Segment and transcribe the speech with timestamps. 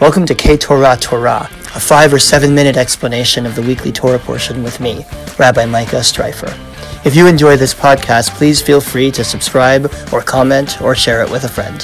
[0.00, 4.20] Welcome to K Torah Torah, a five or seven minute explanation of the weekly Torah
[4.20, 5.04] portion with me,
[5.40, 6.56] Rabbi Micah Streifer.
[7.04, 11.30] If you enjoy this podcast, please feel free to subscribe or comment or share it
[11.32, 11.82] with a friend.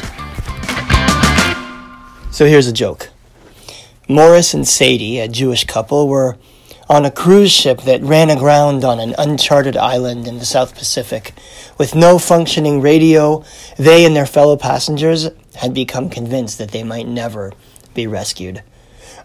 [2.33, 3.11] So here's a joke
[4.09, 6.39] Morris and Sadie, a Jewish couple, were
[6.89, 11.35] on a cruise ship that ran aground on an uncharted island in the South Pacific.
[11.79, 13.43] With no functioning radio,
[13.77, 17.53] they and their fellow passengers had become convinced that they might never
[17.95, 18.63] be rescued.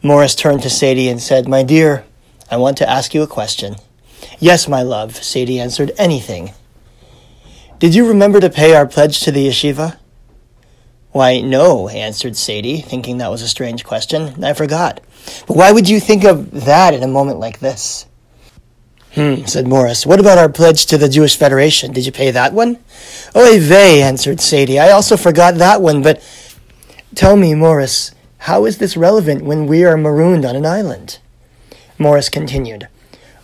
[0.02, 2.06] Morris turned to Sadie and said, My dear,
[2.50, 3.76] I want to ask you a question.
[4.40, 6.54] Yes, my love, Sadie answered, anything.
[7.80, 9.98] Did you remember to pay our pledge to the yeshiva?
[11.12, 14.44] Why, no, answered Sadie, thinking that was a strange question.
[14.44, 15.02] I forgot.
[15.48, 18.06] But why would you think of that in a moment like this?
[19.16, 20.06] Hmm, said Morris.
[20.06, 21.92] What about our pledge to the Jewish Federation?
[21.94, 22.78] Did you pay that one?
[23.36, 24.80] Oy vey, answered Sadie.
[24.80, 26.22] I also forgot that one, but
[27.16, 31.20] tell me, Morris, how is this relevant when we are marooned on an island?
[31.98, 32.88] Morris continued.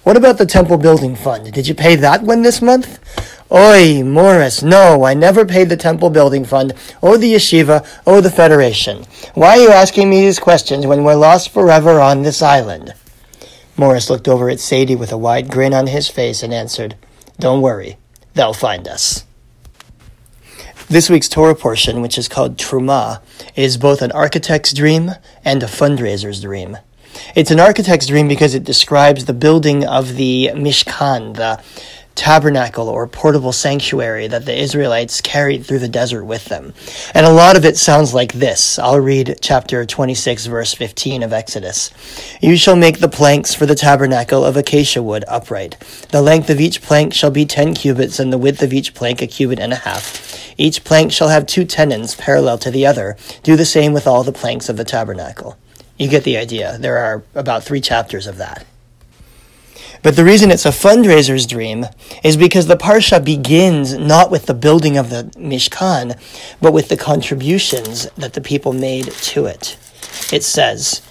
[0.03, 1.51] What about the temple building fund?
[1.51, 2.99] Did you pay that one this month?
[3.51, 8.31] Oi, Morris, no, I never paid the temple building fund, or the yeshiva, or the
[8.31, 9.05] federation.
[9.33, 12.93] Why are you asking me these questions when we're lost forever on this island?
[13.77, 16.95] Morris looked over at Sadie with a wide grin on his face and answered,
[17.37, 17.97] Don't worry,
[18.33, 19.25] they'll find us.
[20.87, 23.19] This week's Torah portion, which is called Truma,
[23.55, 26.77] is both an architect's dream and a fundraiser's dream.
[27.35, 31.59] It's an architect's dream because it describes the building of the Mishkan, the
[32.15, 36.73] tabernacle or portable sanctuary that the Israelites carried through the desert with them.
[37.13, 38.79] And a lot of it sounds like this.
[38.79, 41.91] I'll read chapter 26, verse 15 of Exodus.
[42.41, 45.77] You shall make the planks for the tabernacle of acacia wood upright.
[46.09, 49.21] The length of each plank shall be ten cubits, and the width of each plank
[49.21, 50.53] a cubit and a half.
[50.57, 53.17] Each plank shall have two tenons parallel to the other.
[53.43, 55.57] Do the same with all the planks of the tabernacle.
[55.97, 56.77] You get the idea.
[56.77, 58.65] There are about three chapters of that.
[60.05, 61.87] But the reason it's a fundraiser's dream
[62.23, 66.15] is because the Parsha begins not with the building of the Mishkan,
[66.61, 69.75] but with the contributions that the people made to it.
[70.31, 71.01] It says,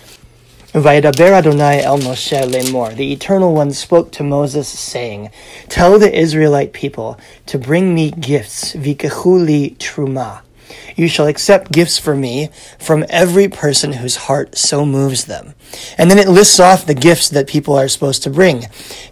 [0.72, 2.94] Vayedaber Adonai el Moshe lemor.
[2.94, 5.30] The Eternal One spoke to Moses, saying,
[5.68, 10.42] Tell the Israelite people to bring me gifts, vikehuli truma.
[10.96, 15.54] You shall accept gifts for me from every person whose heart so moves them.
[15.98, 18.66] And then it lists off the gifts that people are supposed to bring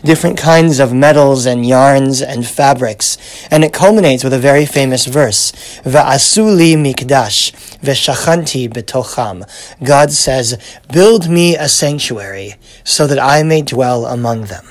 [0.04, 3.18] different kinds of metals and yarns and fabrics.
[3.50, 5.52] And it culminates with a very famous verse
[5.84, 9.44] Va'asuli mikdash veshachanti betocham.
[9.84, 10.58] God says,
[10.92, 12.54] Build me a sanctuary
[12.84, 14.64] so that I may dwell among them.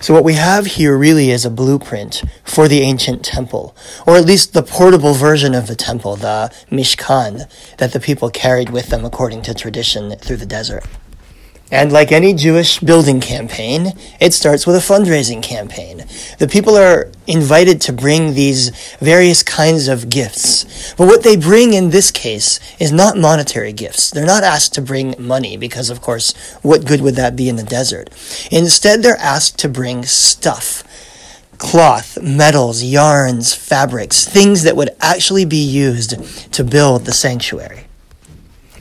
[0.00, 3.76] So what we have here really is a blueprint for the ancient temple,
[4.06, 7.48] or at least the portable version of the temple, the Mishkan,
[7.78, 10.84] that the people carried with them according to tradition through the desert.
[11.70, 16.04] And like any Jewish building campaign, it starts with a fundraising campaign.
[16.38, 18.70] The people are invited to bring these
[19.00, 20.94] various kinds of gifts.
[20.94, 24.10] But what they bring in this case is not monetary gifts.
[24.10, 27.56] They're not asked to bring money because, of course, what good would that be in
[27.56, 28.08] the desert?
[28.50, 30.82] Instead, they're asked to bring stuff.
[31.58, 36.14] Cloth, metals, yarns, fabrics, things that would actually be used
[36.52, 37.84] to build the sanctuary.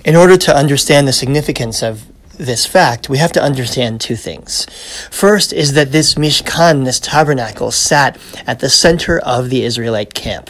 [0.06, 2.06] In order to understand the significance of
[2.38, 4.66] this fact, we have to understand two things.
[5.12, 10.50] First is that this Mishkan, this tabernacle, sat at the center of the Israelite camp.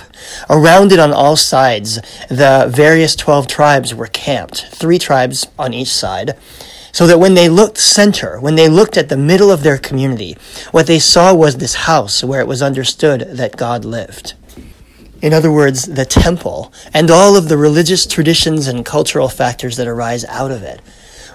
[0.49, 1.95] Around it on all sides,
[2.29, 6.37] the various 12 tribes were camped, three tribes on each side.
[6.91, 10.35] So that when they looked center, when they looked at the middle of their community,
[10.71, 14.33] what they saw was this house where it was understood that God lived.
[15.21, 19.87] In other words, the temple and all of the religious traditions and cultural factors that
[19.87, 20.81] arise out of it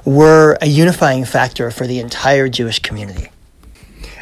[0.04, 3.28] were a unifying factor for the entire Jewish community.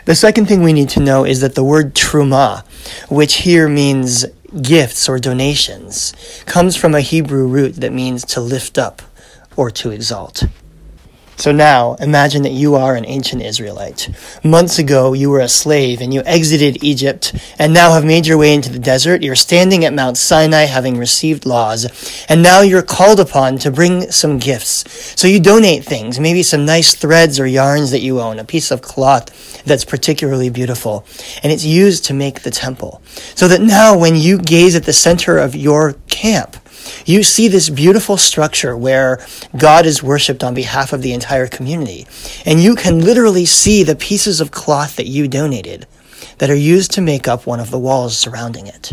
[0.05, 2.67] The second thing we need to know is that the word truma,
[3.11, 4.25] which here means
[4.61, 6.15] gifts or donations,
[6.47, 9.03] comes from a Hebrew root that means to lift up
[9.57, 10.45] or to exalt.
[11.41, 14.11] So now, imagine that you are an ancient Israelite.
[14.45, 18.37] Months ago, you were a slave and you exited Egypt and now have made your
[18.37, 19.23] way into the desert.
[19.23, 21.87] You're standing at Mount Sinai having received laws,
[22.29, 24.85] and now you're called upon to bring some gifts.
[25.17, 28.71] So you donate things, maybe some nice threads or yarns that you own, a piece
[28.71, 31.05] of cloth that's particularly beautiful,
[31.43, 33.03] and it's used to make the temple.
[33.35, 36.57] So that now when you gaze at the center of your camp,
[37.05, 39.25] you see this beautiful structure where
[39.57, 42.07] God is worshiped on behalf of the entire community.
[42.47, 45.87] And you can literally see the pieces of cloth that you donated
[46.39, 48.93] that are used to make up one of the walls surrounding it.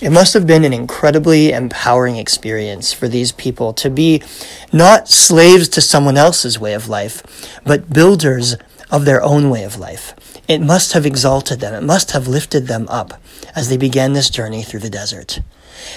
[0.00, 4.22] It must have been an incredibly empowering experience for these people to be
[4.72, 7.22] not slaves to someone else's way of life,
[7.64, 8.56] but builders
[8.90, 10.14] of their own way of life.
[10.48, 13.14] It must have exalted them, it must have lifted them up
[13.54, 15.40] as they began this journey through the desert.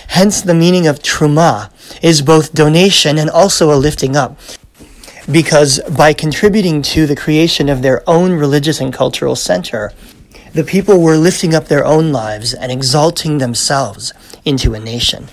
[0.07, 1.71] Hence, the meaning of truma
[2.03, 4.39] is both donation and also a lifting up.
[5.29, 9.91] Because by contributing to the creation of their own religious and cultural center,
[10.53, 14.13] the people were lifting up their own lives and exalting themselves
[14.45, 15.27] into a nation.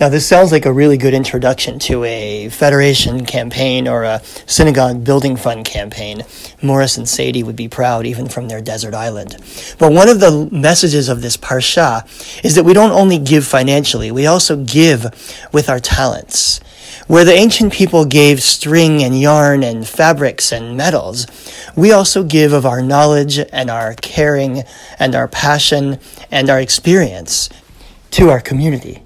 [0.00, 5.04] Now, this sounds like a really good introduction to a federation campaign or a synagogue
[5.04, 6.22] building fund campaign.
[6.62, 9.36] Morris and Sadie would be proud even from their desert island.
[9.78, 12.06] But one of the messages of this parsha
[12.42, 15.04] is that we don't only give financially, we also give
[15.52, 16.60] with our talents.
[17.06, 21.26] Where the ancient people gave string and yarn and fabrics and metals,
[21.74, 24.62] we also give of our knowledge and our caring
[24.98, 25.98] and our passion
[26.30, 27.48] and our experience
[28.12, 29.02] to our community.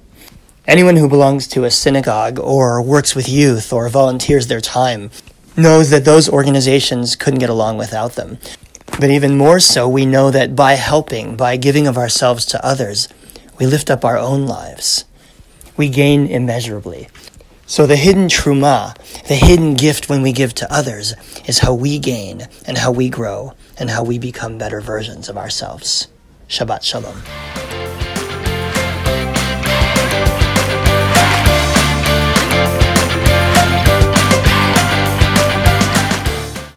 [0.67, 5.11] Anyone who belongs to a synagogue or works with youth or volunteers their time
[5.57, 8.39] knows that those organizations couldn't get along without them.
[8.99, 13.09] But even more so, we know that by helping, by giving of ourselves to others,
[13.59, 15.05] we lift up our own lives.
[15.77, 17.09] We gain immeasurably.
[17.67, 18.95] So the hidden truma,
[19.27, 21.15] the hidden gift when we give to others,
[21.47, 25.39] is how we gain and how we grow and how we become better versions of
[25.39, 26.09] ourselves.
[26.49, 27.54] Shabbat Shalom.